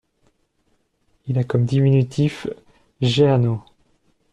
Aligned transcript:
Il 1.27 1.37
a 1.37 1.43
comme 1.43 1.65
diminutif 1.65 2.47
Jehannot. 3.01 3.63